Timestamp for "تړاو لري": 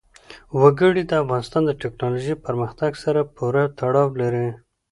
3.79-4.47